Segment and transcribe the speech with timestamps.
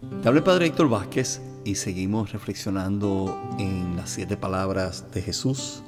[0.00, 5.82] Te habla Padre Héctor Vázquez y seguimos reflexionando en las siete palabras de Jesús.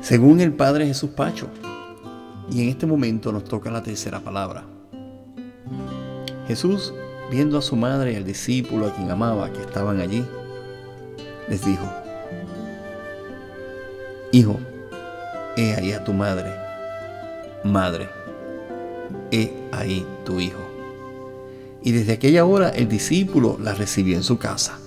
[0.00, 1.48] Según el Padre Jesús Pacho.
[2.50, 4.64] Y en este momento nos toca la tercera palabra.
[6.48, 6.92] Jesús,
[7.30, 10.24] viendo a su madre y al discípulo a quien amaba que estaban allí,
[11.48, 11.88] les dijo,
[14.32, 14.58] Hijo,
[15.56, 16.52] he ahí a tu madre.
[17.62, 18.08] Madre,
[19.30, 20.75] he ahí tu hijo.
[21.86, 24.80] Y desde aquella hora el discípulo la recibió en su casa.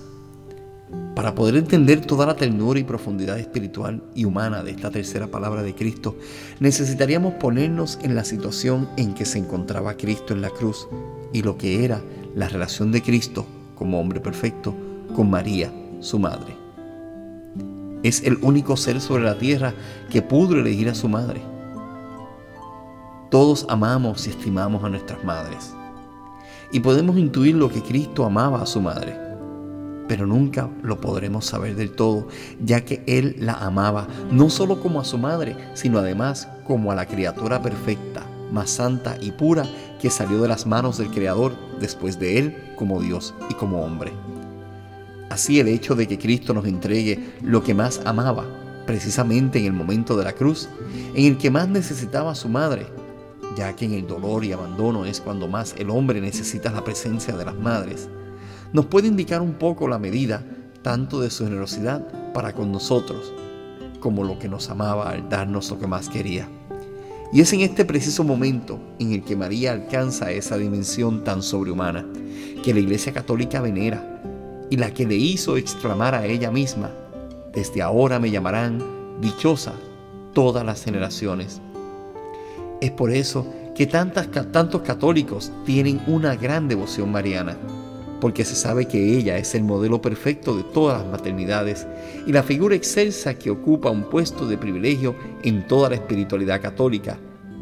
[1.15, 5.63] Para poder entender toda la ternura y profundidad espiritual y humana de esta tercera palabra
[5.63, 6.17] de Cristo,
[6.59, 10.89] necesitaríamos ponernos en la situación en que se encontraba Cristo en la cruz
[11.31, 12.01] y lo que era
[12.35, 13.45] la relación de Cristo
[13.75, 14.75] como hombre perfecto
[15.15, 16.53] con María, su madre.
[18.03, 19.73] Es el único ser sobre la tierra
[20.09, 21.41] que pudo elegir a su madre.
[23.31, 25.78] Todos amamos y estimamos a nuestras madres.
[26.71, 29.17] Y podemos intuir lo que Cristo amaba a su madre.
[30.07, 32.27] Pero nunca lo podremos saber del todo,
[32.63, 36.95] ya que Él la amaba no solo como a su madre, sino además como a
[36.95, 39.65] la criatura perfecta, más santa y pura
[40.01, 44.11] que salió de las manos del Creador después de Él como Dios y como hombre.
[45.29, 48.45] Así el hecho de que Cristo nos entregue lo que más amaba,
[48.87, 50.69] precisamente en el momento de la cruz,
[51.13, 52.87] en el que más necesitaba a su madre,
[53.55, 57.35] ya que en el dolor y abandono es cuando más el hombre necesita la presencia
[57.35, 58.09] de las madres,
[58.73, 60.45] nos puede indicar un poco la medida
[60.81, 63.33] tanto de su generosidad para con nosotros,
[63.99, 66.47] como lo que nos amaba al darnos lo que más quería.
[67.31, 72.05] Y es en este preciso momento en el que María alcanza esa dimensión tan sobrehumana
[72.63, 74.21] que la Iglesia Católica venera
[74.69, 76.91] y la que le hizo exclamar a ella misma,
[77.53, 78.83] desde ahora me llamarán
[79.21, 79.73] dichosa
[80.33, 81.61] todas las generaciones.
[82.81, 87.57] Es por eso que tantos católicos tienen una gran devoción mariana,
[88.19, 91.87] porque se sabe que ella es el modelo perfecto de todas las maternidades
[92.27, 97.17] y la figura excelsa que ocupa un puesto de privilegio en toda la espiritualidad católica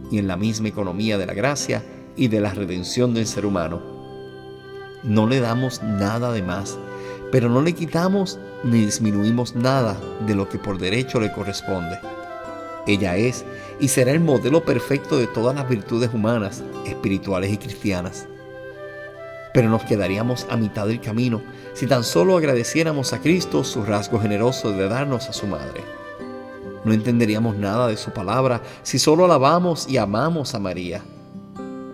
[0.10, 1.84] y en la misma economía de la gracia
[2.16, 3.82] y de la redención del ser humano.
[5.04, 6.78] No le damos nada de más
[7.32, 12.00] pero no le quitamos ni disminuimos nada de lo que por derecho le corresponde.
[12.88, 13.46] Ella es
[13.80, 18.28] y será el modelo perfecto de todas las virtudes humanas, espirituales y cristianas.
[19.54, 21.42] Pero nos quedaríamos a mitad del camino
[21.74, 25.82] si tan solo agradeciéramos a Cristo su rasgo generoso de darnos a su Madre.
[26.86, 31.04] No entenderíamos nada de su palabra si solo alabamos y amamos a María.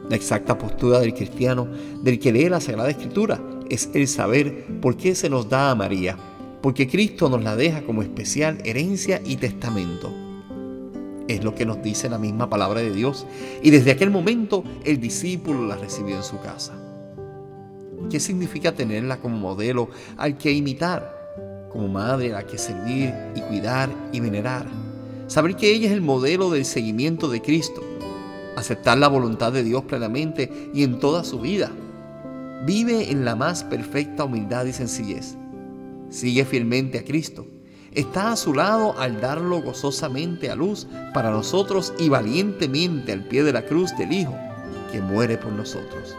[0.10, 1.68] La exacta postura del cristiano,
[2.02, 5.76] del que lee la Sagrada Escritura, es el saber por qué se nos da a
[5.76, 6.18] María,
[6.62, 10.14] porque Cristo nos la deja como especial herencia y testamento.
[11.28, 13.26] Es lo que nos dice la misma palabra de Dios
[13.62, 16.74] y desde aquel momento el discípulo la recibió en su casa.
[18.10, 21.68] ¿Qué significa tenerla como modelo al que imitar?
[21.72, 24.68] Como madre a la que servir y cuidar y venerar.
[25.28, 27.82] Saber que ella es el modelo del seguimiento de Cristo.
[28.56, 31.72] Aceptar la voluntad de Dios plenamente y en toda su vida
[32.66, 35.36] Vive en la más perfecta humildad y sencillez.
[36.10, 37.46] Sigue fielmente a Cristo.
[37.96, 43.44] Está a su lado al darlo gozosamente a luz para nosotros y valientemente al pie
[43.44, 44.36] de la cruz del Hijo
[44.92, 46.16] que muere por nosotros.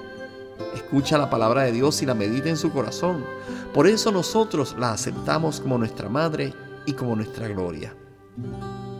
[0.74, 3.24] Escucha la palabra de Dios y la medita en su corazón.
[3.72, 6.54] Por eso nosotros la aceptamos como nuestra madre
[6.86, 7.94] y como nuestra gloria.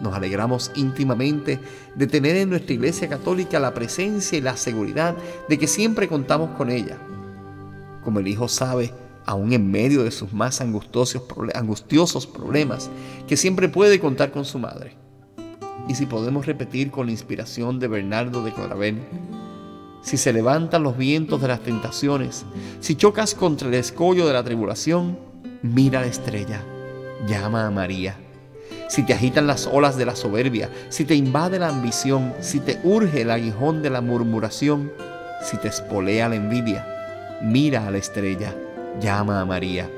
[0.03, 1.61] Nos alegramos íntimamente
[1.95, 5.15] de tener en nuestra Iglesia Católica la presencia y la seguridad
[5.49, 6.99] de que siempre contamos con ella
[8.05, 8.93] como el Hijo sabe,
[9.27, 12.91] aún en medio de sus más angustiosos, problemas,
[13.27, 14.97] que siempre puede contar con su madre.
[15.89, 18.99] Y si podemos repetir con la inspiración de Bernardo de Claravel,
[20.03, 22.45] si se levantan los vientos de las tentaciones,
[22.81, 25.19] si chocas contra el escollo de la tribulación,
[25.63, 26.63] mira la estrella,
[27.27, 28.19] llama a María.
[28.89, 32.79] Si te agitan las olas de la soberbia, si te invade la ambición, si te
[32.85, 34.93] urge el aguijón de la murmuración,
[35.43, 36.87] si te espolea la envidia,
[37.43, 38.55] mira a la estrella,
[39.01, 39.91] llama a María.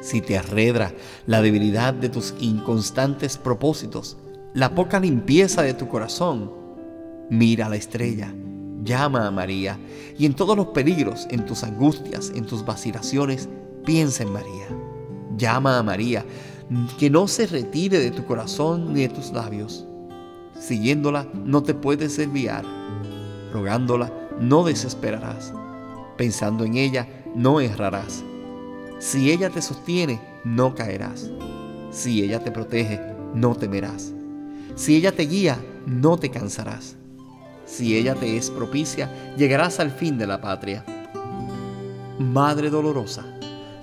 [0.00, 0.92] Si te arredra
[1.26, 4.16] la debilidad de tus inconstantes propósitos,
[4.54, 6.52] la poca limpieza de tu corazón,
[7.30, 8.32] mira a la estrella,
[8.82, 9.78] llama a María,
[10.16, 13.48] y en todos los peligros, en tus angustias, en tus vacilaciones,
[13.84, 14.66] piensa en María.
[15.36, 16.24] Llama a María,
[16.98, 19.86] que no se retire de tu corazón ni de tus labios.
[20.58, 22.64] Siguiéndola no te puedes desviar,
[23.52, 25.52] rogándola no desesperarás.
[26.16, 27.06] Pensando en ella,
[27.38, 28.24] no errarás.
[28.98, 31.30] Si ella te sostiene, no caerás.
[31.92, 33.00] Si ella te protege,
[33.32, 34.12] no temerás.
[34.74, 35.56] Si ella te guía,
[35.86, 36.96] no te cansarás.
[37.64, 40.84] Si ella te es propicia, llegarás al fin de la patria.
[42.18, 43.24] Madre dolorosa,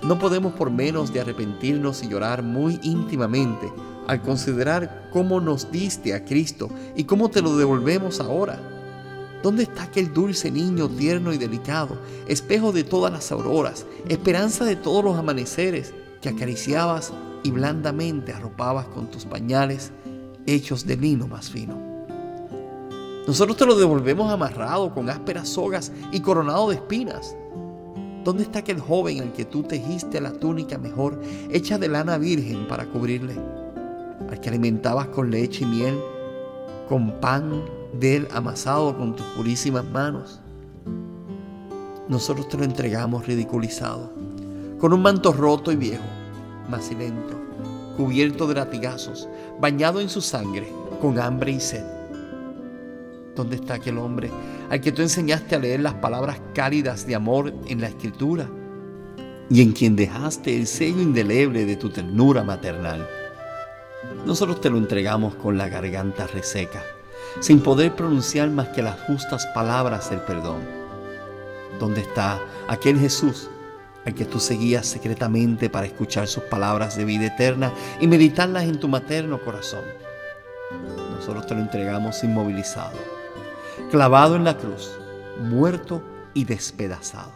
[0.02, 3.72] no podemos por menos de arrepentirnos y llorar muy íntimamente
[4.06, 8.75] al considerar cómo nos diste a Cristo y cómo te lo devolvemos ahora.
[9.42, 14.76] ¿Dónde está aquel dulce niño tierno y delicado, espejo de todas las auroras, esperanza de
[14.76, 17.12] todos los amaneceres que acariciabas
[17.42, 19.92] y blandamente arropabas con tus pañales
[20.46, 21.86] hechos de lino más fino?
[23.26, 27.36] Nosotros te lo devolvemos amarrado con ásperas sogas y coronado de espinas.
[28.22, 32.66] ¿Dónde está aquel joven al que tú tejiste la túnica mejor, hecha de lana virgen
[32.68, 33.34] para cubrirle?
[34.30, 35.98] Al que alimentabas con leche y miel,
[36.88, 37.64] con pan
[37.98, 40.40] de él amasado con tus purísimas manos.
[42.08, 44.12] Nosotros te lo entregamos ridiculizado,
[44.78, 46.04] con un manto roto y viejo,
[46.68, 47.34] macilento,
[47.96, 49.28] cubierto de latigazos,
[49.60, 51.84] bañado en su sangre, con hambre y sed.
[53.34, 54.30] ¿Dónde está aquel hombre
[54.70, 58.48] al que tú enseñaste a leer las palabras cálidas de amor en la escritura
[59.50, 63.06] y en quien dejaste el sello indeleble de tu ternura maternal?
[64.24, 66.82] Nosotros te lo entregamos con la garganta reseca,
[67.40, 70.60] sin poder pronunciar más que las justas palabras del perdón.
[71.78, 73.50] ¿Dónde está aquel Jesús
[74.04, 78.80] al que tú seguías secretamente para escuchar sus palabras de vida eterna y meditarlas en
[78.80, 79.84] tu materno corazón?
[81.10, 83.16] Nosotros te lo entregamos inmovilizado
[83.90, 84.98] clavado en la cruz,
[85.40, 86.02] muerto
[86.34, 87.32] y despedazado.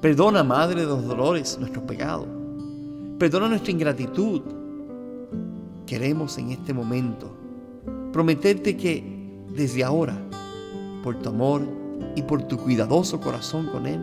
[0.00, 2.26] Perdona, Madre de los Dolores, nuestros pecados.
[3.18, 4.42] Perdona nuestra ingratitud.
[5.86, 7.36] Queremos en este momento
[8.12, 9.04] prometerte que
[9.50, 10.16] desde ahora,
[11.02, 11.62] por tu amor
[12.14, 14.02] y por tu cuidadoso corazón con Él,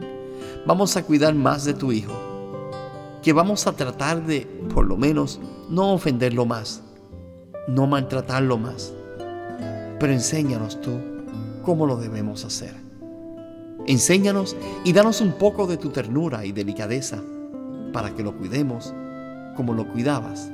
[0.65, 2.13] vamos a cuidar más de tu Hijo.
[3.21, 4.41] Que vamos a tratar de,
[4.73, 6.83] por lo menos, no ofenderlo más,
[7.67, 8.93] no maltratarlo más
[9.99, 10.99] pero enséñanos tú
[11.63, 12.73] cómo lo debemos hacer.
[13.87, 17.21] Enséñanos y danos un poco de tu ternura y delicadeza
[17.93, 18.93] para que lo cuidemos
[19.55, 20.51] como lo cuidabas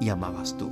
[0.00, 0.70] y amabas tú.